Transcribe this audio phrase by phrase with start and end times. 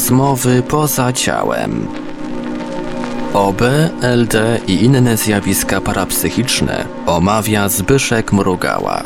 [0.00, 1.88] Rozmowy poza ciałem.
[3.34, 3.62] OB,
[4.02, 9.02] LD i inne zjawiska parapsychiczne omawia Zbyszek Mrugała.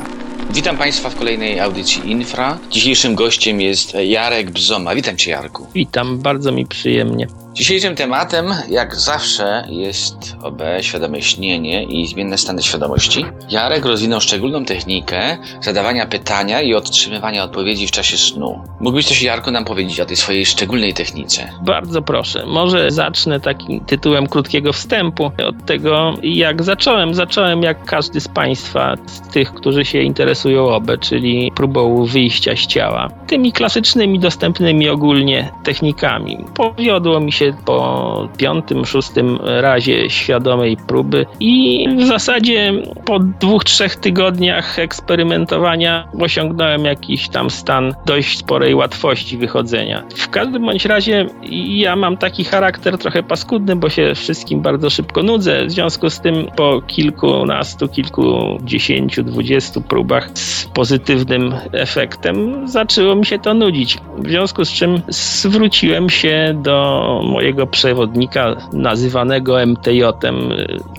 [0.50, 2.58] Witam Państwa w kolejnej audycji Infra.
[2.70, 4.94] Dzisiejszym gościem jest Jarek Bzoma.
[4.94, 5.66] Witam Cię, Jarku.
[5.74, 7.26] Witam, bardzo mi przyjemnie.
[7.54, 13.24] Dzisiejszym tematem, jak zawsze, jest OB, świadome śnienie i zmienne stany świadomości.
[13.50, 18.64] Jarek rozwinął szczególną technikę zadawania pytania i otrzymywania odpowiedzi w czasie snu.
[18.80, 21.50] Mógłbyś coś, Jarku, nam powiedzieć o tej swojej szczególnej technice?
[21.62, 22.46] Bardzo proszę.
[22.46, 27.14] Może zacznę takim tytułem krótkiego wstępu od tego, jak zacząłem.
[27.14, 32.66] Zacząłem jak każdy z Państwa, z tych, którzy się interesują OB, czyli próbą wyjścia z
[32.66, 33.08] ciała.
[33.26, 36.38] Tymi klasycznymi, dostępnymi ogólnie technikami.
[36.54, 42.72] Powiodło mi się po piątym, szóstym razie świadomej próby i w zasadzie
[43.04, 50.02] po dwóch, trzech tygodniach eksperymentowania osiągnąłem jakiś tam stan dość sporej łatwości wychodzenia.
[50.16, 51.26] W każdym bądź razie
[51.68, 55.66] ja mam taki charakter trochę paskudny, bo się wszystkim bardzo szybko nudzę.
[55.66, 63.38] W związku z tym po kilkunastu, kilkudziesięciu, dwudziestu próbach z pozytywnym efektem zaczęło mi się
[63.38, 63.98] to nudzić.
[64.18, 70.52] W związku z czym zwróciłem się do mojego przewodnika nazywanego MTJ-em.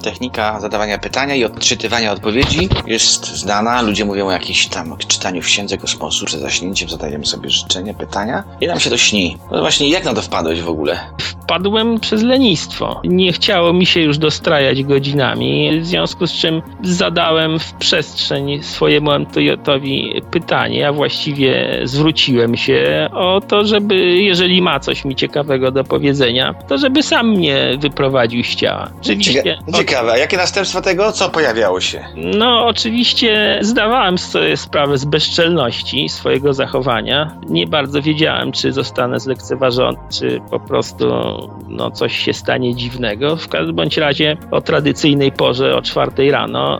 [0.03, 3.81] Technika zadawania pytania i odczytywania odpowiedzi jest znana.
[3.81, 6.25] Ludzie mówią o jakimś tam czytaniu w księdze kosmosu.
[6.25, 9.37] Przed zaśnięciem zadajemy sobie życzenia, pytania i nam się to śni.
[9.51, 10.99] No właśnie, jak na to wpadłeś w ogóle?
[11.21, 13.01] Wpadłem przez lenistwo.
[13.03, 19.11] Nie chciało mi się już dostrajać godzinami, w związku z czym zadałem w przestrzeń swojemu
[19.11, 25.83] MTJ-owi pytanie, a właściwie zwróciłem się o to, żeby jeżeli ma coś mi ciekawego do
[25.83, 26.24] powiedzenia,
[26.67, 28.89] to żeby sam mnie wyprowadził z ciała.
[29.01, 29.43] Oczywiście.
[29.43, 31.11] Cieka ciekawe, a jakie następstwa tego?
[31.11, 32.05] Co pojawiało się?
[32.15, 37.37] No, oczywiście zdawałem sobie sprawę z bezczelności swojego zachowania.
[37.49, 41.05] Nie bardzo wiedziałem, czy zostanę zlekceważony, czy po prostu
[41.67, 43.35] no, coś się stanie dziwnego.
[43.35, 46.79] W każdym bądź razie o tradycyjnej porze, o czwartej rano,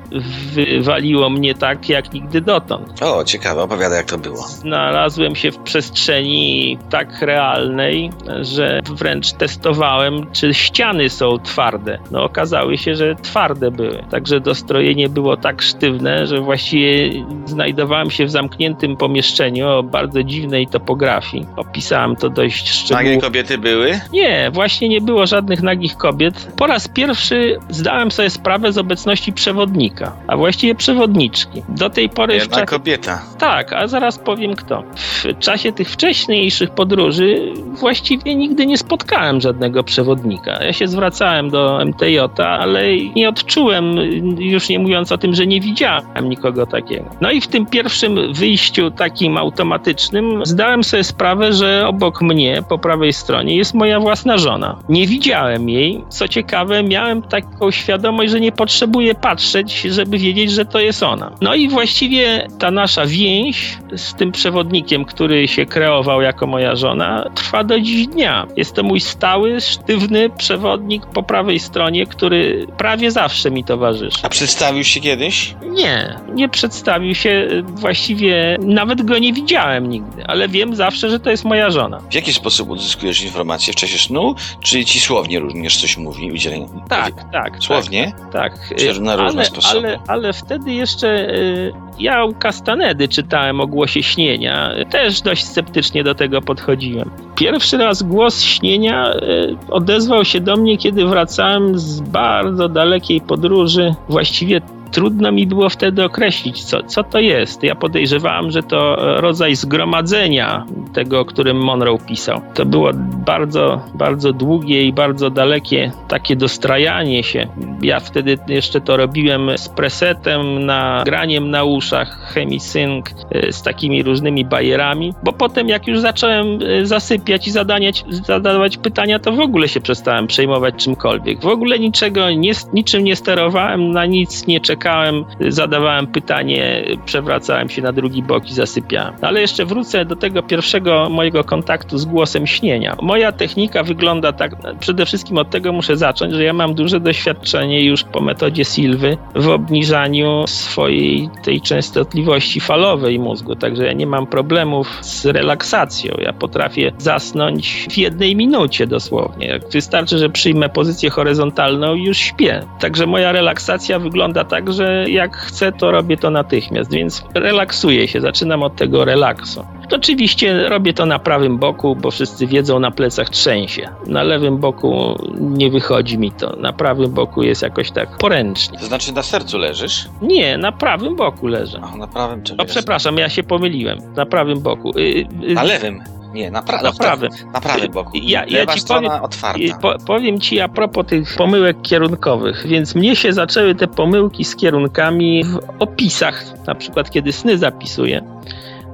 [0.53, 3.01] wywaliło mnie tak, jak nigdy dotąd.
[3.01, 4.37] O, ciekawe, opowiada jak to było.
[4.37, 8.09] Znalazłem się w przestrzeni tak realnej,
[8.41, 11.99] że wręcz testowałem, czy ściany są twarde.
[12.11, 14.03] No okazały się, że twarde były.
[14.11, 20.67] Także dostrojenie było tak sztywne, że właściwie znajdowałem się w zamkniętym pomieszczeniu o bardzo dziwnej
[20.67, 21.45] topografii.
[21.55, 23.09] Opisałem to dość szczegółowo.
[23.09, 23.99] Nagie kobiety były?
[24.13, 26.47] Nie, właśnie nie było żadnych nagich kobiet.
[26.57, 31.63] Po raz pierwszy zdałem sobie sprawę z obecności przewodnika, a właściwie przewodniczki.
[31.69, 32.33] Do tej pory...
[32.33, 32.65] Jedna czasie...
[32.65, 33.21] kobieta.
[33.39, 34.83] Tak, a zaraz powiem kto.
[34.95, 40.63] W czasie tych wcześniejszych podróży właściwie nigdy nie spotkałem żadnego przewodnika.
[40.63, 42.81] Ja się zwracałem do MTJ, ale
[43.15, 43.95] nie odczułem,
[44.39, 47.05] już nie mówiąc o tym, że nie widziałem nikogo takiego.
[47.21, 52.77] No i w tym pierwszym wyjściu takim automatycznym zdałem sobie sprawę, że obok mnie, po
[52.77, 54.79] prawej stronie, jest moja własna żona.
[54.89, 56.03] Nie widziałem jej.
[56.09, 61.31] Co ciekawe, miałem taką świadomość, że nie potrzebuję patrzeć, żeby wiedzieć, że to jest ona.
[61.41, 67.29] No i właściwie ta nasza więź z tym przewodnikiem, który się kreował jako moja żona,
[67.35, 68.47] trwa do dziś dnia.
[68.57, 74.17] Jest to mój stały, sztywny przewodnik po prawej stronie, który prawie zawsze mi towarzyszy.
[74.23, 75.55] A przedstawił się kiedyś?
[75.61, 77.47] Nie, nie przedstawił się.
[77.63, 81.99] Właściwie nawet go nie widziałem nigdy, ale wiem zawsze, że to jest moja żona.
[82.11, 83.73] W jaki sposób uzyskujesz informacje?
[83.73, 84.35] W czasie snu?
[84.61, 86.31] Czy ci słownie również coś mówi?
[86.31, 86.67] Udzielenie?
[86.89, 87.57] Tak, tak.
[87.59, 88.13] Słownie?
[88.31, 88.73] Tak.
[88.77, 89.87] Czy na różne ale, sposoby?
[89.87, 94.71] Ale, ale wtedy jeszcze y, ja u Castanedy czytałem o głosie śnienia.
[94.89, 97.11] Też dość sceptycznie do tego podchodziłem.
[97.35, 103.95] Pierwszy raz głos śnienia y, odezwał się do mnie, kiedy wracałem z bardzo dalekiej podróży,
[104.09, 104.61] właściwie
[104.95, 107.63] trudno mi było wtedy określić, co, co to jest.
[107.63, 112.41] Ja podejrzewałem, że to rodzaj zgromadzenia tego, o którym Monroe pisał.
[112.53, 112.91] To było
[113.25, 117.47] bardzo, bardzo długie i bardzo dalekie takie dostrajanie się.
[117.81, 123.05] Ja wtedy jeszcze to robiłem z presetem, nagraniem na uszach, chemisync,
[123.51, 126.45] z takimi różnymi bajerami, bo potem jak już zacząłem
[126.83, 131.41] zasypiać i zadaniać, zadawać pytania, to w ogóle się przestałem przejmować czymkolwiek.
[131.41, 137.69] W ogóle niczego, nie, niczym nie sterowałem, na nic nie czekałem czekałem, zadawałem pytanie, przewracałem
[137.69, 139.13] się na drugi bok i zasypiałem.
[139.21, 142.95] Ale jeszcze wrócę do tego pierwszego mojego kontaktu z głosem śnienia.
[143.01, 147.85] Moja technika wygląda tak, przede wszystkim od tego muszę zacząć, że ja mam duże doświadczenie
[147.85, 154.27] już po metodzie Silwy w obniżaniu swojej tej częstotliwości falowej mózgu, także ja nie mam
[154.27, 156.15] problemów z relaksacją.
[156.19, 159.59] Ja potrafię zasnąć w jednej minucie dosłownie.
[159.71, 162.61] Wystarczy, że przyjmę pozycję horyzontalną i już śpię.
[162.79, 168.21] Także moja relaksacja wygląda tak, że jak chcę, to robię to natychmiast, więc relaksuję się,
[168.21, 169.65] zaczynam od tego relaksu.
[169.91, 173.89] Oczywiście robię to na prawym boku, bo wszyscy wiedzą, na plecach trzęsie.
[174.07, 176.55] Na lewym boku nie wychodzi mi to.
[176.55, 178.79] Na prawym boku jest jakoś tak poręcznie.
[178.79, 180.05] To znaczy na sercu leżysz?
[180.21, 181.79] Nie, na prawym boku leżę.
[181.93, 183.99] A na prawym czy O, przepraszam, ja się pomyliłem.
[184.15, 184.91] Na prawym boku.
[184.97, 185.01] Y,
[185.49, 186.03] y, Na lewym.
[186.35, 187.29] Nie, na, pra- Na no, tak, prawym.
[187.53, 188.11] Na prawym boku.
[188.13, 189.77] Ja- ja ci powiem- otwarta.
[189.81, 194.55] Po, powiem ci a propos tych pomyłek kierunkowych, więc mnie się zaczęły te pomyłki z
[194.55, 198.21] kierunkami w opisach, na przykład kiedy sny zapisuję.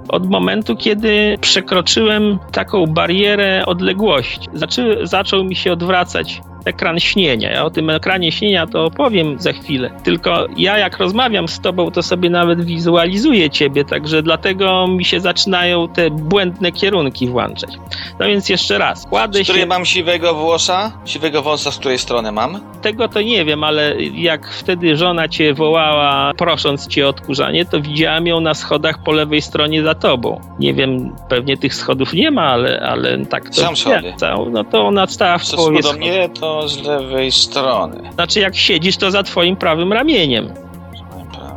[0.10, 7.52] Od momentu, kiedy przekroczyłem taką barierę odległości, zaczę, zaczął mi się odwracać ekran śnienia.
[7.52, 9.92] Ja o tym ekranie śnienia to opowiem za chwilę.
[10.04, 15.20] Tylko ja jak rozmawiam z tobą, to sobie nawet wizualizuję ciebie, także dlatego mi się
[15.20, 17.72] zaczynają te błędne kierunki włączać.
[18.20, 19.68] No więc jeszcze raz, kładę Z której się...
[19.68, 20.92] mam siwego włosa?
[21.06, 22.60] Siwego wąsa z której strony mam?
[22.82, 27.82] Tego to nie wiem, ale jak wtedy żona cię wołała, prosząc cię o odkurzanie, to
[27.82, 30.42] widziałem ją na schodach po lewej stronie za tobą.
[30.60, 34.14] Nie wiem, pewnie tych schodów nie ma, ale, ale tak to Są schody.
[34.52, 38.10] No to ona stała w połowie do mnie to z lewej strony.
[38.14, 40.54] Znaczy jak siedzisz, to za twoim prawym ramieniem.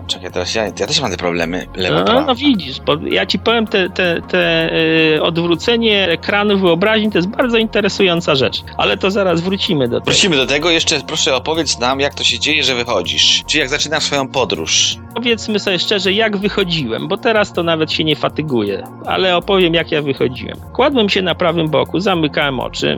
[0.06, 1.66] Czekaj, teraz ja, ja też mam te problemy.
[1.76, 4.70] Lewa, No, no widzisz, bo ja ci powiem, te, te, te
[5.16, 8.62] y, odwrócenie ekranu wyobraźni to jest bardzo interesująca rzecz.
[8.78, 10.10] Ale to zaraz wrócimy do tego.
[10.10, 10.70] Wrócimy do tego.
[10.70, 13.42] Jeszcze proszę opowiedz nam, jak to się dzieje, że wychodzisz.
[13.46, 14.96] Czy jak zaczynasz swoją podróż.
[15.14, 19.92] Powiedzmy sobie szczerze, jak wychodziłem, bo teraz to nawet się nie fatyguję, ale opowiem, jak
[19.92, 20.56] ja wychodziłem.
[20.72, 22.96] Kładłem się na prawym boku, zamykałem oczy,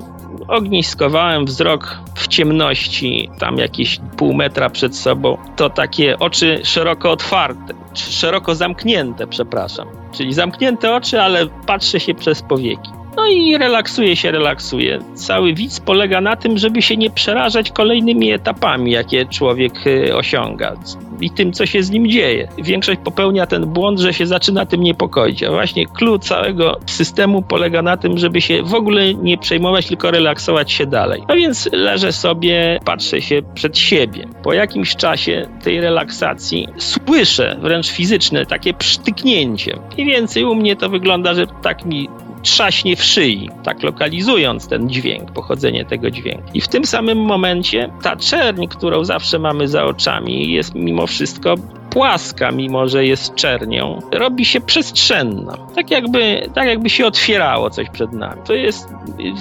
[0.48, 5.38] ogniskowałem wzrok w ciemności, tam jakieś pół metra przed sobą.
[5.56, 9.88] To takie oczy szeroko otwarte, czy szeroko zamknięte, przepraszam.
[10.12, 12.90] Czyli zamknięte oczy, ale patrzę się przez powieki.
[13.16, 14.98] No i relaksuję się, relaksuję.
[15.14, 20.76] Cały widz polega na tym, żeby się nie przerażać kolejnymi etapami, jakie człowiek y, osiąga
[21.20, 22.48] i tym, co się z nim dzieje.
[22.58, 25.42] Większość popełnia ten błąd, że się zaczyna tym niepokoić.
[25.42, 30.10] A właśnie klucz całego systemu polega na tym, żeby się w ogóle nie przejmować, tylko
[30.10, 31.22] relaksować się dalej.
[31.28, 34.28] No więc leżę sobie, patrzę się przed siebie.
[34.42, 39.78] Po jakimś czasie tej relaksacji słyszę wręcz fizyczne takie przytyknięcie.
[39.94, 42.08] Mniej więcej u mnie to wygląda, że tak mi
[42.46, 46.48] trzaśnie w szyi, tak lokalizując ten dźwięk, pochodzenie tego dźwięku.
[46.54, 51.54] I w tym samym momencie ta czerń, którą zawsze mamy za oczami, jest mimo wszystko
[51.96, 55.52] płaska, mimo że jest czernią, robi się przestrzenna.
[55.74, 58.42] Tak jakby, tak jakby się otwierało coś przed nami.
[58.46, 58.88] To jest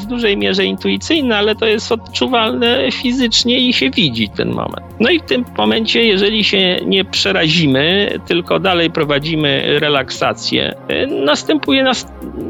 [0.03, 4.85] w dużej mierze intuicyjne, ale to jest odczuwalne fizycznie i się widzi ten moment.
[4.99, 11.83] No i w tym momencie, jeżeli się nie przerazimy, tylko dalej prowadzimy relaksację, y, następuje
[11.83, 12.07] nas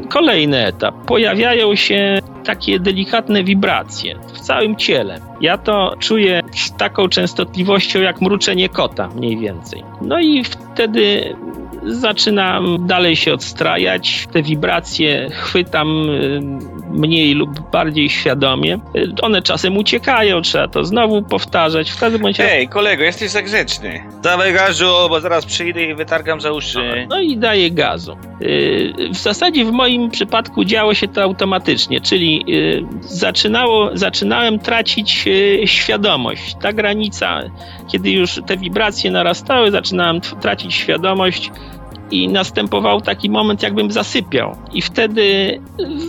[0.08, 0.94] kolejny etap.
[1.06, 5.20] Pojawiają się takie delikatne wibracje w całym ciele.
[5.40, 9.84] Ja to czuję z taką częstotliwością jak mruczenie kota, mniej więcej.
[10.00, 11.36] No i wtedy
[11.86, 14.26] zaczynam dalej się odstrajać.
[14.32, 16.40] Te wibracje chwytam y,
[16.90, 18.78] mniej lub bardziej świadomie.
[18.96, 21.90] Y, One czasem uciekają, trzeba to znowu powtarzać.
[21.90, 24.02] W każdym bądź razie Hej, kolego, jesteś za grzeczny.
[24.22, 27.06] Dawaj gazu, bo zaraz przyjdę i wytargam za uszy.
[27.08, 28.16] No i daję gazu.
[28.40, 32.44] Yy, W zasadzie w moim przypadku działo się to automatycznie, czyli
[33.00, 35.24] zaczynało, zaczynałem tracić
[35.64, 36.56] świadomość.
[36.62, 37.40] Ta granica,
[37.92, 41.50] kiedy już te wibracje narastały, zaczynałem tracić świadomość
[42.10, 44.56] i następował taki moment, jakbym zasypiał.
[44.72, 45.58] I wtedy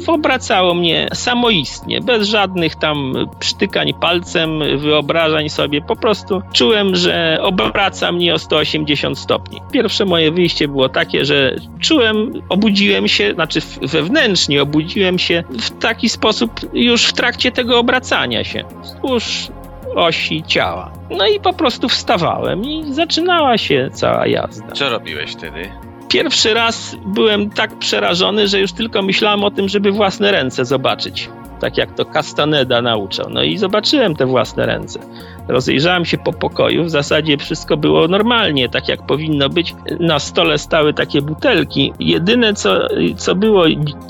[0.08, 5.82] obracało mnie samoistnie, bez żadnych tam przytykań palcem, wyobrażań sobie.
[5.82, 9.62] Po prostu czułem, że obraca mnie o 180 stopni.
[9.72, 16.10] Pierwsze moje wyjście było takie, że czułem, obudziłem się, znaczy wewnętrznie obudziłem się w taki
[16.10, 18.64] sposób już w trakcie tego obracania się.
[18.82, 19.48] Wzdłuż
[19.96, 20.92] osi ciała.
[21.10, 24.72] No i po prostu wstawałem i zaczynała się cała jazda.
[24.72, 25.87] Co robiłeś wtedy?
[26.10, 31.30] Pierwszy raz byłem tak przerażony, że już tylko myślałem o tym, żeby własne ręce zobaczyć.
[31.60, 33.30] Tak jak to Castaneda nauczał.
[33.30, 35.00] No i zobaczyłem te własne ręce.
[35.48, 39.76] Rozejrzałem się po pokoju, w zasadzie wszystko było normalnie, tak jak powinno być.
[40.00, 41.94] Na stole stały takie butelki.
[42.00, 42.88] Jedyne, co,
[43.18, 43.64] co było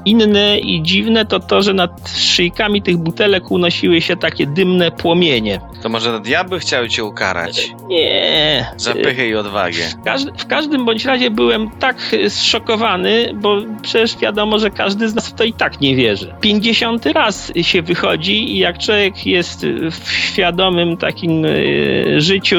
[0.05, 5.61] inne i dziwne, to to, że nad szyjkami tych butelek unosiły się takie dymne płomienie.
[5.83, 7.71] To może diabły chciały cię ukarać?
[7.87, 8.65] Nie.
[8.77, 9.83] Za pychę i odwagę.
[10.01, 15.15] W, każdy, w każdym bądź razie byłem tak zszokowany, bo przecież wiadomo, że każdy z
[15.15, 16.33] nas w to i tak nie wierzy.
[16.41, 22.55] 50 raz się wychodzi i jak człowiek jest w świadomym takim y, życiu,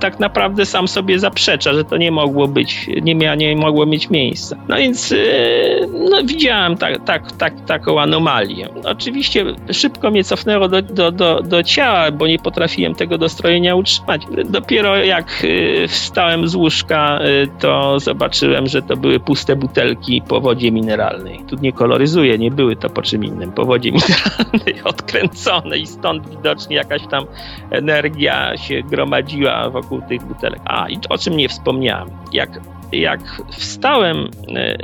[0.00, 4.10] tak naprawdę sam sobie zaprzecza, że to nie mogło być, nie, mia, nie mogło mieć
[4.10, 4.56] miejsca.
[4.68, 8.68] No więc y, no, widziałem tak, tak, tak, taką anomalię.
[8.84, 14.22] Oczywiście szybko mnie cofnęło do, do, do, do ciała, bo nie potrafiłem tego dostrojenia utrzymać.
[14.44, 17.20] Dopiero jak y, wstałem z łóżka,
[17.60, 21.40] to zobaczyłem, że to były puste butelki po wodzie mineralnej.
[21.48, 24.11] Tu nie koloryzuję, nie były to po czym innym, po wodzie mineralnej
[24.84, 27.24] odkręcone i stąd widocznie jakaś tam
[27.70, 30.60] energia się gromadziła wokół tych butelek.
[30.64, 32.08] A, i o czym nie wspomniałem.
[32.32, 32.60] Jak,
[32.92, 34.76] jak wstałem e,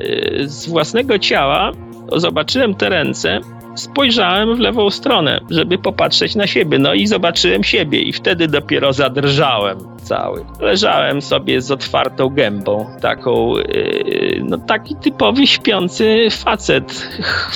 [0.44, 1.72] z własnego ciała,
[2.16, 3.40] zobaczyłem te ręce,
[3.78, 6.78] spojrzałem w lewą stronę, żeby popatrzeć na siebie.
[6.78, 10.44] No i zobaczyłem siebie, i wtedy dopiero zadrżałem cały.
[10.60, 17.08] Leżałem sobie z otwartą gębą, taką, yy, no taki typowy śpiący facet.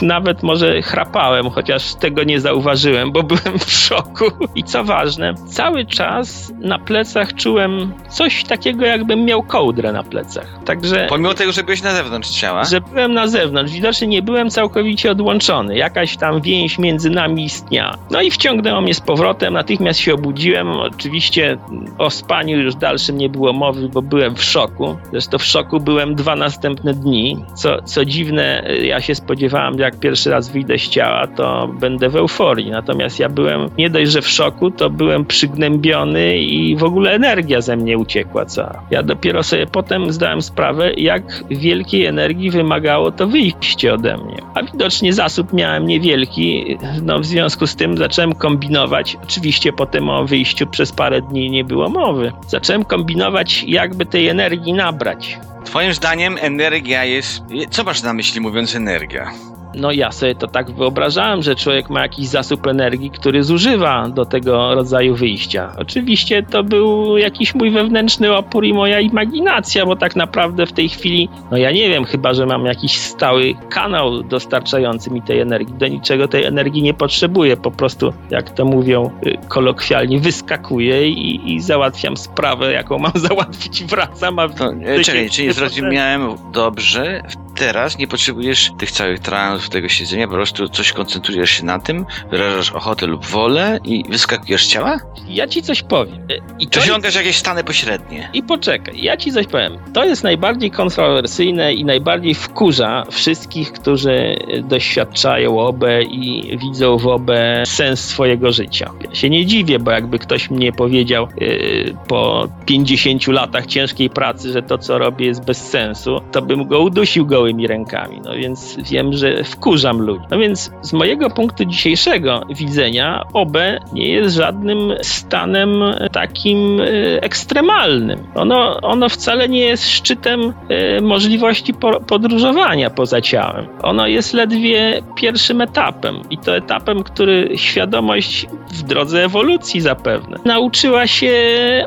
[0.02, 4.24] Nawet może chrapałem, chociaż tego nie zauważyłem, bo byłem w szoku.
[4.54, 10.64] I co ważne, cały czas na plecach czułem coś takiego, jakbym miał kołdrę na plecach.
[10.64, 11.06] Także.
[11.08, 12.64] Pomimo tego, że byłeś na zewnątrz ciała?
[12.64, 13.72] Że byłem na zewnątrz.
[13.72, 15.76] Widocznie nie byłem całkowicie odłączony.
[15.76, 17.98] Jakaś tam więź między nami istniała.
[18.10, 19.54] No i wciągnęło mnie z powrotem.
[19.54, 20.70] Natychmiast się obudziłem.
[20.70, 21.58] Oczywiście
[21.98, 24.96] o spaniu już dalszym nie było mowy, bo byłem w szoku.
[25.10, 27.36] Zresztą w szoku byłem dwa następne dni.
[27.54, 32.16] Co, co dziwne, ja się spodziewałem, jak pierwszy raz wyjdę z ciała, to będę w
[32.16, 32.70] euforii.
[32.70, 37.60] Natomiast ja byłem nie dość, że w szoku, to byłem przygnębiony i w ogóle energia
[37.60, 38.82] ze mnie uciekła cała.
[38.90, 44.36] Ja dopiero sobie potem zdałem sprawę, jak wielkiej energii wymagało to wyjście ode mnie.
[44.54, 49.16] A widocznie zasób miałem niewielki, no w związku z tym zacząłem kombinować.
[49.22, 54.72] Oczywiście potem o wyjściu przez parę dni nie było mowy zacząłem kombinować, jakby tej energii
[54.72, 55.38] nabrać.
[55.64, 57.42] Twoim zdaniem energia jest.
[57.70, 59.32] Co masz na myśli mówiąc energia?
[59.74, 64.24] No ja sobie to tak wyobrażałem, że człowiek ma jakiś zasób energii, który zużywa do
[64.24, 65.72] tego rodzaju wyjścia.
[65.78, 70.88] Oczywiście to był jakiś mój wewnętrzny opór i moja imaginacja, bo tak naprawdę w tej
[70.88, 75.74] chwili, no ja nie wiem, chyba że mam jakiś stały kanał dostarczający mi tej energii.
[75.74, 81.54] Do niczego tej energii nie potrzebuję, po prostu, jak to mówią y, kolokwialnie, wyskakuję i,
[81.54, 84.38] i załatwiam sprawę, jaką mam załatwić wracam.
[84.38, 87.22] A to, e, czekaj, czy nie zrozumiałem dobrze?
[87.62, 91.78] Teraz nie potrzebujesz tych całych trans w tego siedzenia, po prostu coś koncentrujesz się na
[91.78, 95.00] tym, wyrażasz ochotę lub wolę i wyskakujesz z ciała?
[95.28, 96.14] Ja ci coś powiem.
[96.14, 97.16] E, I to osiągasz jest...
[97.16, 98.28] jakieś stany pośrednie.
[98.34, 99.78] I poczekaj, ja ci coś powiem.
[99.92, 107.62] To jest najbardziej kontrowersyjne i najbardziej wkurza wszystkich, którzy doświadczają OBE i widzą w OBE
[107.66, 108.90] sens swojego życia.
[109.08, 114.52] Ja się nie dziwię, bo jakby ktoś mnie powiedział yy, po 50 latach ciężkiej pracy,
[114.52, 118.20] że to, co robię jest bez sensu, to bym go udusił gołymi rękami.
[118.24, 120.24] No więc wiem, że wkurzam ludzi.
[120.30, 123.56] No więc z mojego punktu dzisiejszego widzenia OB
[123.92, 125.70] nie jest żadnym stanem
[126.12, 126.84] takim e,
[127.22, 128.18] ekstremalnym.
[128.34, 131.74] Ono, ono wcale nie jest szczytem e, możliwości
[132.06, 133.66] podróżowania poza ciałem.
[133.82, 141.06] Ono jest ledwie pierwszym etapem i to etapem, który świadomość w drodze ewolucji zapewne nauczyła
[141.06, 141.32] się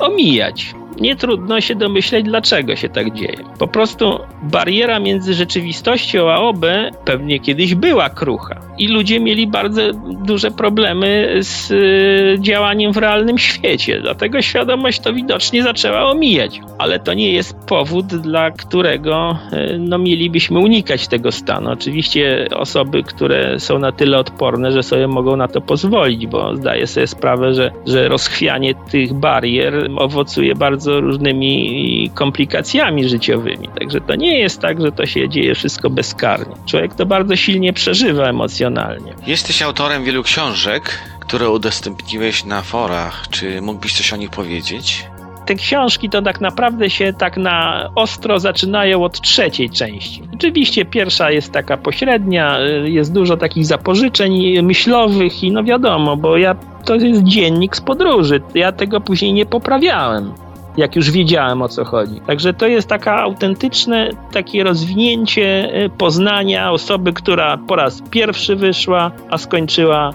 [0.01, 3.37] omijać nie trudno się domyśleć, dlaczego się tak dzieje.
[3.59, 6.65] Po prostu bariera między rzeczywistością a OB
[7.05, 9.81] pewnie kiedyś była krucha i ludzie mieli bardzo
[10.25, 14.01] duże problemy z y, działaniem w realnym świecie.
[14.01, 16.61] Dlatego świadomość to widocznie zaczęła omijać.
[16.77, 21.71] Ale to nie jest powód, dla którego y, no, mielibyśmy unikać tego stanu.
[21.71, 26.87] Oczywiście osoby, które są na tyle odporne, że sobie mogą na to pozwolić, bo zdaję
[26.87, 33.69] sobie sprawę, że, że rozchwianie tych barier owocuje bardzo różnymi komplikacjami życiowymi.
[33.79, 36.55] Także to nie jest tak, że to się dzieje wszystko bezkarnie.
[36.65, 39.13] Człowiek to bardzo silnie przeżywa emocjonalnie emocjonalnie.
[39.27, 43.27] Jesteś autorem wielu książek, które udostępniłeś na forach.
[43.29, 45.05] Czy mógłbyś coś o nich powiedzieć?
[45.45, 50.23] te książki to tak naprawdę się tak na ostro zaczynają od trzeciej części.
[50.33, 56.55] Oczywiście pierwsza jest taka pośrednia, jest dużo takich zapożyczeń myślowych i no wiadomo, bo ja
[56.85, 58.41] to jest dziennik z podróży.
[58.55, 60.33] Ja tego później nie poprawiałem
[60.77, 62.21] jak już wiedziałem o co chodzi.
[62.27, 69.11] Także to jest taka autentyczne takie rozwinięcie y, poznania osoby, która po raz pierwszy wyszła,
[69.29, 70.13] a skończyła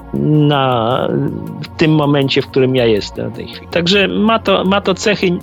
[0.49, 1.09] na
[1.62, 3.69] w tym momencie, w którym ja jestem w tej chwili.
[3.71, 5.38] Także ma to, ma to cechy y,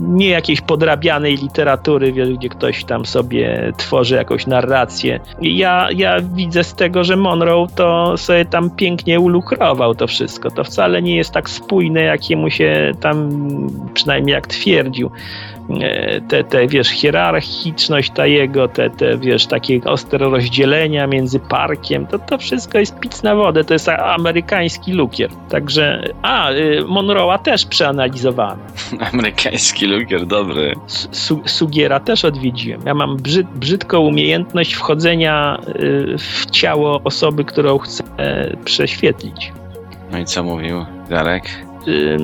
[0.00, 5.20] nie jakiejś podrabianej literatury, gdzie ktoś tam sobie tworzy jakąś narrację.
[5.42, 10.50] Ja, ja widzę z tego, że Monroe to sobie tam pięknie ulukrował to wszystko.
[10.50, 13.28] To wcale nie jest tak spójne, jakiemu się tam
[13.94, 15.10] przynajmniej jak twierdził,
[15.80, 22.06] e, te, te wiesz, hierarchiczność ta jego, te, te wiesz, takie ostre rozdzielenia między parkiem,
[22.06, 25.30] to to wszystko jest pic na wodę, to jest amerykański lukier.
[25.48, 28.58] Także, a, y, Monroe'a też przeanalizowałem.
[29.12, 30.74] Amerykański lukier, dobry.
[31.10, 32.80] Su Sugiera też odwiedziłem.
[32.86, 38.04] Ja mam brzyd brzydką umiejętność wchodzenia y, w ciało osoby, którą chcę
[38.64, 39.52] prześwietlić.
[40.12, 41.67] No i co mówił Darek?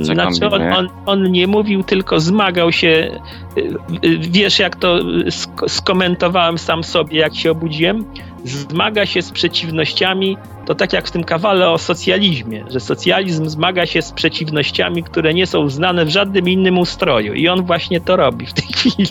[0.00, 3.21] Znaczy on, on, on, nie mówił, tylko zmagał się.
[3.59, 3.61] Y,
[4.04, 4.99] y, wiesz, jak to
[5.68, 8.04] skomentowałem sam sobie, jak się obudziłem?
[8.44, 13.87] Zmaga się z przeciwnościami, to tak jak w tym kawale o socjalizmie, że socjalizm zmaga
[13.87, 17.35] się z przeciwnościami, które nie są znane w żadnym innym ustroju.
[17.35, 19.09] I on właśnie to robi w tej chwili.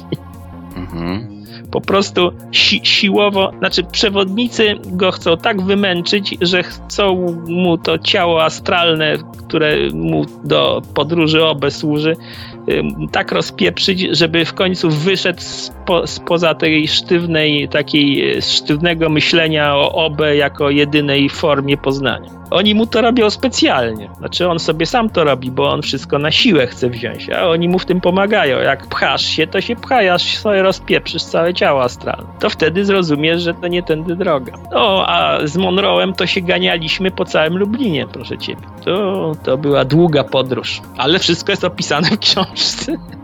[0.76, 1.33] Mhm
[1.72, 8.44] po prostu si siłowo, znaczy przewodnicy go chcą tak wymęczyć, że chcą mu to ciało
[8.44, 12.16] astralne, które mu do podróży obe służy,
[13.12, 20.36] tak rozpieprzyć, żeby w końcu wyszedł spo, spoza tej sztywnej, takiej sztywnego myślenia o obe
[20.36, 22.30] jako jedynej formie poznania.
[22.52, 24.10] Oni mu to robią specjalnie.
[24.18, 27.70] Znaczy on sobie sam to robi, bo on wszystko na siłę chce wziąć, a oni
[27.70, 28.58] mu w tym pomagają.
[28.58, 32.28] Jak pchasz się, to się pchaj, aż sobie rozpieprzysz całe ciało astralne.
[32.40, 34.54] To wtedy zrozumiesz, że to nie tędy droga.
[34.72, 38.62] No, a z Monroe'em to się ganialiśmy po całym Lublinie, proszę ciebie.
[38.86, 40.82] To, to była długa podróż.
[40.98, 42.53] Ale wszystko jest opisane w książce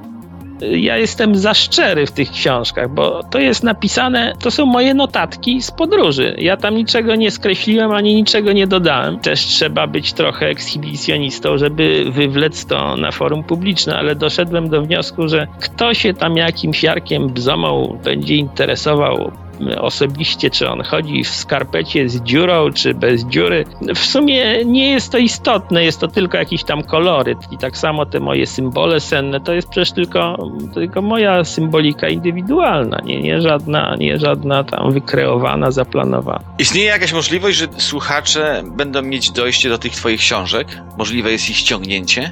[0.61, 5.61] ja jestem za szczery w tych książkach, bo to jest napisane, to są moje notatki
[5.61, 6.35] z podróży.
[6.37, 9.19] Ja tam niczego nie skreśliłem ani niczego nie dodałem.
[9.19, 15.27] Też trzeba być trochę ekshibicjonistą, żeby wywlec to na forum publiczne, ale doszedłem do wniosku,
[15.27, 19.31] że kto się tam jakimś jarkiem bzomą będzie interesował
[19.77, 23.65] osobiście, czy on chodzi w skarpecie z dziurą, czy bez dziury.
[23.95, 27.37] W sumie nie jest to istotne, jest to tylko jakiś tam koloryt.
[27.51, 33.01] I tak samo te moje symbole senne, to jest przecież tylko, tylko moja symbolika indywidualna,
[33.05, 36.43] nie, nie, żadna, nie żadna tam wykreowana, zaplanowana.
[36.59, 40.67] Istnieje jakaś możliwość, że słuchacze będą mieć dojście do tych twoich książek?
[40.97, 42.31] Możliwe jest ich ściągnięcie?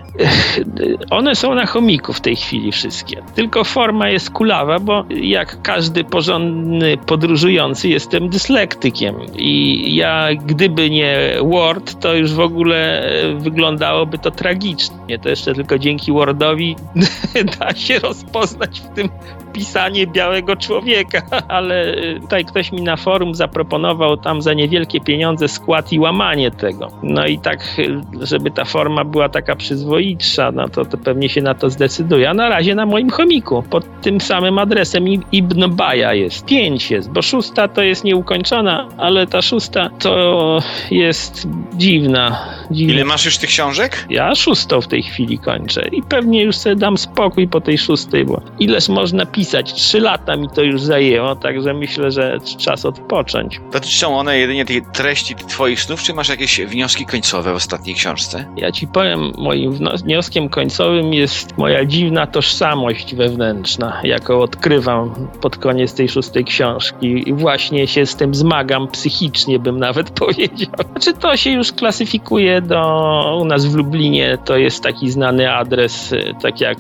[1.10, 3.24] One są na chomiku w tej chwili wszystkie.
[3.36, 11.38] Tylko forma jest kulawa, bo jak każdy porządny podróżujący jestem dyslektykiem i ja gdyby nie
[11.44, 15.20] Word, to już w ogóle e, wyglądałoby to tragicznie.
[15.20, 16.76] To jeszcze tylko dzięki Wordowi
[17.60, 19.10] da się rozpoznać w tym
[19.58, 25.48] pisanie białego człowieka, ale y, tutaj ktoś mi na forum zaproponował tam za niewielkie pieniądze
[25.48, 26.92] skład i łamanie tego.
[27.04, 31.42] No i tak, y, żeby ta forma była taka przyzwoitsza, no to, to pewnie się
[31.42, 32.30] na to zdecyduje.
[32.30, 36.46] A na razie na moim chomiku, pod tym samym adresem Ibn Baja jest.
[36.46, 40.60] Pięć jest, bo szósta to jest nieukończona, ale ta szósta to
[40.92, 42.40] jest dziwna.
[42.72, 42.94] dziwna.
[42.94, 44.06] Ile masz już tych książek?
[44.10, 48.26] Ja szóstą w tej chwili kończę i pewnie już sobie dam spokój po tej szóstej,
[48.26, 49.74] bo ileż można pisać pisać.
[49.74, 53.62] Trzy lata mi to już zajęło, także myślę, że czas odpocząć.
[53.72, 58.46] Dotyczą one jedynie tej treści twoich snów, czy masz jakieś wnioski końcowe w ostatniej książce?
[58.58, 65.94] Ja ci powiem, moim wnioskiem końcowym jest moja dziwna tożsamość wewnętrzna, jaką odkrywam pod koniec
[65.94, 70.74] tej szóstej książki i właśnie się z tym zmagam psychicznie, bym nawet powiedział.
[70.92, 76.14] Znaczy to się już klasyfikuje do, u nas w Lublinie to jest taki znany adres,
[76.42, 76.78] tak jak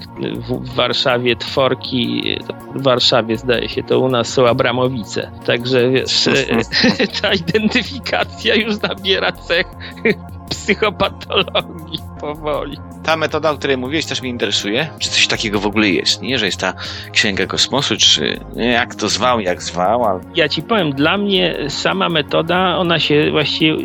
[0.47, 2.37] w Warszawie Tworki,
[2.75, 5.31] w Warszawie zdaje się, to u nas są Abramowice.
[5.45, 6.29] Także wiesz,
[7.21, 9.65] ta identyfikacja już nabiera cech
[10.49, 12.77] psychopatologii powoli.
[13.03, 14.87] Ta metoda, o której mówiłeś, też mnie interesuje.
[14.99, 16.39] Czy coś takiego w ogóle jest, nie?
[16.39, 16.73] Że jest ta
[17.11, 20.05] księga kosmosu, czy jak to zwał, jak zwał.
[20.05, 20.19] Ale...
[20.35, 23.77] Ja ci powiem, dla mnie sama metoda, ona się właściwie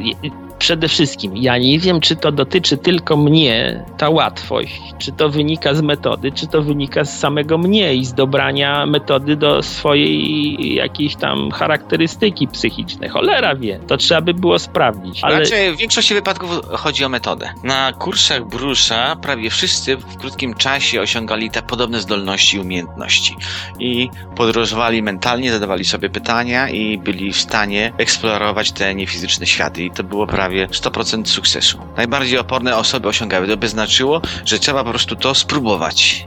[0.63, 5.75] przede wszystkim ja nie wiem, czy to dotyczy tylko mnie, ta łatwość, czy to wynika
[5.75, 11.17] z metody, czy to wynika z samego mnie i z dobrania metody do swojej jakiejś
[11.17, 13.11] tam charakterystyki psychicznej.
[13.11, 15.21] Cholera wie, to trzeba by było sprawdzić.
[15.23, 15.47] Ale...
[15.47, 17.53] Znaczy, w większości wypadków chodzi o metodę.
[17.65, 23.37] Na kursach Brusza prawie wszyscy w krótkim czasie osiągali te podobne zdolności i umiejętności.
[23.79, 29.85] I podróżowali mentalnie, zadawali sobie pytania i byli w stanie eksplorować te niefizyczne światy.
[29.85, 31.79] I to było prawie prawie 100% sukcesu.
[31.97, 33.47] Najbardziej oporne osoby osiągały.
[33.47, 36.27] To by znaczyło, że trzeba po prostu to spróbować.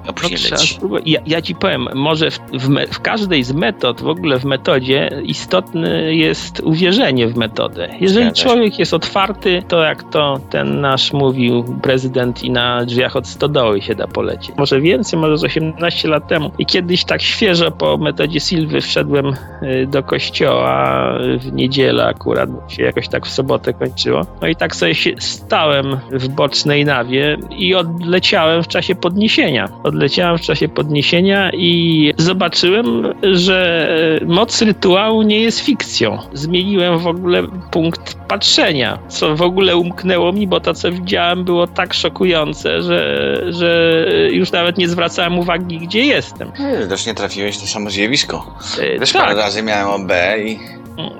[0.81, 4.39] No, ja, ja, ci powiem, może w, w, me, w, każdej z metod, w ogóle
[4.39, 7.89] w metodzie, istotne jest uwierzenie w metodę.
[7.99, 13.27] Jeżeli człowiek jest otwarty, to jak to ten nasz mówił prezydent i na drzwiach od
[13.27, 14.55] stodoły się da polecieć.
[14.57, 16.51] Może więcej, może z 18 lat temu.
[16.59, 19.33] I kiedyś tak świeżo po metodzie Silwy wszedłem
[19.63, 24.75] y, do kościoła w niedzielę akurat, się jakoś tak w sobotę kończyło No i tak
[24.75, 29.69] sobie się stałem w bocznej nawie i odleciałem w czasie podniesienia.
[29.83, 33.89] Odleciałem w czasie podniesienia i zobaczyłem, że
[34.25, 36.17] moc rytuału nie jest fikcją.
[36.33, 41.67] Zmieniłem w ogóle punkt patrzenia, co w ogóle umknęło mi, bo to, co widziałem, było
[41.67, 44.01] tak szokujące, że, że
[44.31, 46.51] już nawet nie zwracałem uwagi, gdzie jestem.
[46.81, 48.57] Widocznie trafiłeś na samo zjawisko.
[48.79, 50.11] E, Też tak, parę razy miałem OB
[50.45, 50.59] i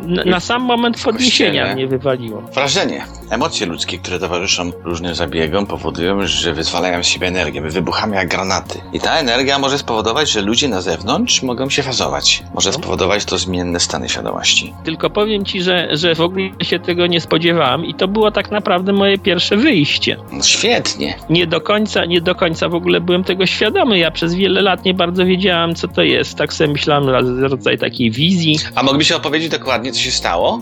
[0.01, 2.41] na, na sam moment podniesienia mnie wywaliło.
[2.41, 3.05] wrażenie.
[3.29, 7.61] Emocje ludzkie, które towarzyszą różnym zabiegom, powodują, że wyzwalają z siebie energię.
[7.61, 8.79] My wybuchamy jak granaty.
[8.93, 12.43] I ta energia może spowodować, że ludzie na zewnątrz mogą się fazować.
[12.53, 14.73] Może spowodować to zmienne stany świadomości.
[14.83, 18.51] Tylko powiem ci, że, że w ogóle się tego nie spodziewałem i to było tak
[18.51, 20.17] naprawdę moje pierwsze wyjście.
[20.31, 21.17] No świetnie.
[21.29, 23.97] Nie do końca, nie do końca w ogóle byłem tego świadomy.
[23.97, 26.37] Ja przez wiele lat nie bardzo wiedziałem, co to jest.
[26.37, 27.09] Tak sobie myślałem,
[27.43, 30.61] rodzaj takiej wizji, A moglibyś opowiedzieć dokładnie, co się stało?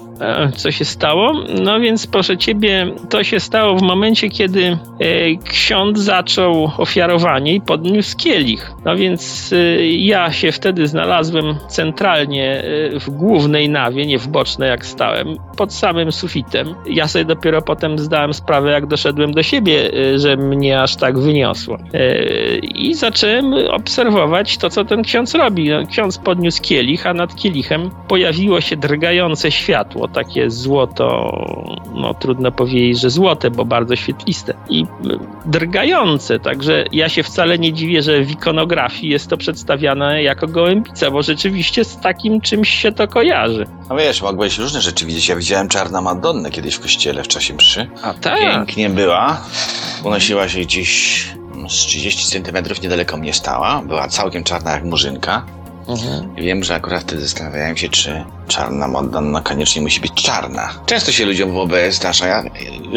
[0.55, 1.33] Co się stało?
[1.63, 4.77] No więc proszę ciebie, to się stało w momencie, kiedy e,
[5.49, 8.71] ksiądz zaczął ofiarowanie i podniósł kielich.
[8.85, 12.63] No więc e, ja się wtedy znalazłem centralnie
[12.95, 16.75] e, w głównej nawie, nie w bocznej jak stałem, pod samym sufitem.
[16.85, 21.77] Ja sobie dopiero potem zdałem sprawę, jak doszedłem do siebie, że mnie aż tak wyniosło.
[22.75, 25.69] I zacząłem obserwować to, co ten ksiądz robi.
[25.69, 31.05] No, ksiądz podniósł kielich, a nad kielichem pojawiło się drgające światło, takie złoto,
[31.93, 34.85] no trudno powiedzieć, że złote, bo bardzo świetliste i y,
[35.45, 41.11] drgające, także ja się wcale nie dziwię, że w ikonografii jest to przedstawiane jako gołębica,
[41.11, 43.65] bo rzeczywiście z takim czymś się to kojarzy.
[43.89, 45.27] No wiesz, mogłeś różne rzeczy widzieć.
[45.27, 47.87] Ja widziałem czarna Madonnę kiedyś w kościele w czasie mszy.
[48.03, 48.39] A tak?
[48.39, 49.41] Pięknie była.
[50.03, 53.81] Unosiła się gdzieś no, z 30 centymetrów niedaleko mnie stała.
[53.81, 55.45] Była całkiem czarna jak murzynka.
[55.87, 56.35] Mhm.
[56.35, 60.69] Wiem, że akurat wtedy zastanawiałem się, czy czarna Madonna koniecznie musi być czarna.
[60.85, 62.27] Często się ludziom w OBS zdarza.
[62.27, 62.43] Ja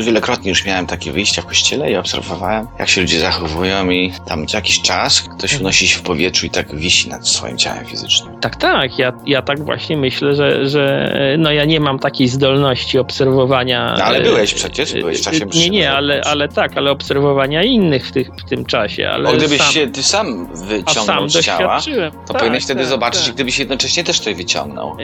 [0.05, 4.47] wielokrotnie już miałem takie wyjścia w kościele i obserwowałem, jak się ludzie zachowują i tam
[4.47, 8.41] co jakiś czas ktoś unosi się w powietrzu i tak wisi nad swoim ciałem fizycznym.
[8.41, 8.99] Tak, tak.
[8.99, 13.95] Ja, ja tak właśnie myślę, że, że no ja nie mam takiej zdolności obserwowania.
[13.99, 16.49] No, ale e, byłeś przecież, e, byłeś w czasie e, Nie, nie, no, ale, ale
[16.49, 19.09] tak, ale obserwowania innych w, tych, w tym czasie.
[19.09, 22.81] Ale O, gdybyś sam, się ty sam wyciągnął sam z ciała, to Tak, powinieneś wtedy
[22.81, 23.35] tak, zobaczyć, tak.
[23.35, 24.97] gdybyś jednocześnie też coś wyciągnął.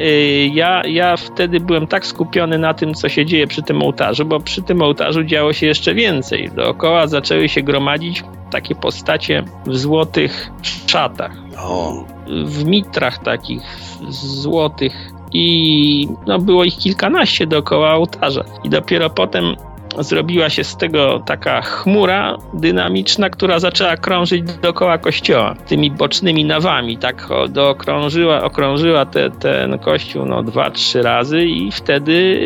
[0.53, 4.41] Ja, ja wtedy byłem tak skupiony na tym, co się dzieje przy tym ołtarzu, bo
[4.41, 6.51] przy tym ołtarzu działo się jeszcze więcej.
[6.57, 10.51] Dookoła zaczęły się gromadzić takie postacie w złotych
[10.87, 12.05] szatach, O,
[12.45, 13.63] w mitrach takich
[14.11, 18.45] złotych i no, było ich kilkanaście dookoła ołtarza.
[18.65, 19.57] I dopiero potem
[19.99, 26.99] zrobiła się z tego taka chmura dynamiczna, która zaczęła krążyć dookoła kościoła, tymi bocznymi nawami,
[26.99, 32.41] tak dookrążyła, okrążyła te, ten kościół no, dwa, trzy razy i wtedy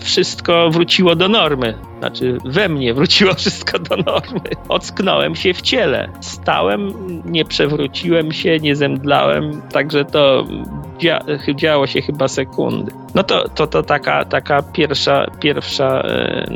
[0.00, 1.74] wszystko wróciło do normy.
[1.98, 4.50] Znaczy we mnie wróciło wszystko do normy.
[4.68, 6.08] Ocknąłem się w ciele.
[6.20, 6.92] Stałem,
[7.24, 10.46] nie przewróciłem się, nie zemdlałem, także to
[10.98, 11.18] dzia
[11.54, 12.92] działo się chyba sekundy.
[13.14, 16.46] No to, to, to taka, taka pierwsza, pierwsza, e,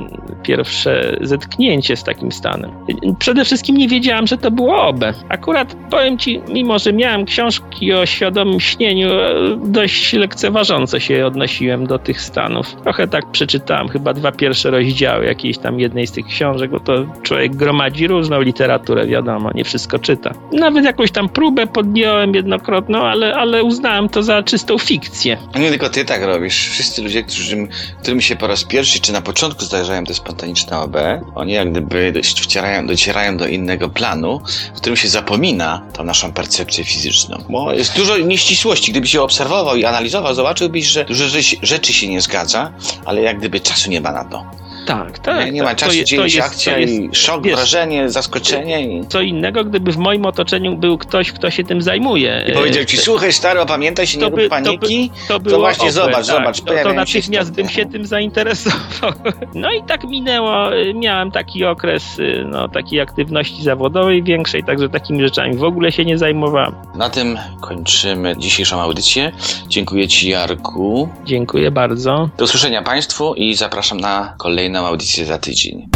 [0.42, 2.70] pierwsze zetknięcie z takim stanem.
[3.18, 5.14] Przede wszystkim nie wiedziałem, że to było OBE.
[5.28, 9.34] Akurat powiem ci, mimo że miałem książki o świadomym śnieniu, e,
[9.64, 12.76] dość lekceważąco się odnosiłem do tych stanów.
[12.82, 17.06] Trochę tak przeczytałem chyba dwa pierwsze rozdziały jakiejś tam jednej z tych książek, bo to
[17.22, 20.32] człowiek gromadzi różną literaturę, wiadomo, nie wszystko czyta.
[20.52, 25.36] Nawet jakąś tam próbę podjąłem jednokrotną, ale, ale uznałem to za czystą fikcję.
[25.58, 26.51] Nie tylko ty tak robisz.
[26.56, 27.68] Wszyscy ludzie, którym,
[28.02, 30.96] którym się po raz pierwszy czy na początku zdarzają te spontaniczne OB,
[31.34, 34.40] oni jak gdyby wcierają, docierają do innego planu,
[34.74, 37.44] w którym się zapomina tą naszą percepcję fizyczną.
[37.48, 38.92] Bo jest dużo nieścisłości.
[38.92, 41.24] Gdybyś się obserwował i analizował, zobaczyłbyś, że dużo
[41.62, 42.72] rzeczy się nie zgadza,
[43.04, 44.61] ale jak gdyby czasu nie ma na to.
[44.86, 45.44] Tak, tak.
[45.46, 45.78] nie, nie ma tak.
[45.78, 49.06] czasu, je- dzieje się jest- akcja to jest i szok, wiesz, wrażenie, zaskoczenie i...
[49.06, 52.44] co innego, gdyby w moim otoczeniu był ktoś, kto się tym zajmuje.
[52.48, 55.10] I powiedział ci, E, słuchaj stary, opamiętaj się, nie to rób by- to paniki.
[55.28, 56.24] to było właśnie OBE, zobacz, tak.
[56.24, 57.62] zobacz, To, to się natychmiast stopy.
[57.62, 59.12] bym się tym zainteresował.
[59.54, 60.76] No i tak minęło.
[60.76, 65.92] y, Miałem taki okres y, no, takiej aktywności zawodowej większej, także takimi rzeczami w ogóle
[65.92, 66.74] się nie zajmowałem.
[66.94, 69.32] Na tym kończymy dzisiejszą audycję.
[69.68, 71.08] Dziękuję Ci, Jarku.
[71.24, 72.28] Dziękuję bardzo.
[72.38, 74.34] Do usłyszenia Państwu i zapraszam na
[74.72, 75.88] kolejną audycję za tydzień.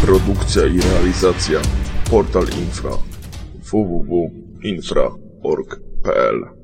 [0.00, 1.60] Produkcja i realizacja
[2.10, 2.90] Portal Infra
[3.72, 6.57] www.infra.org.pl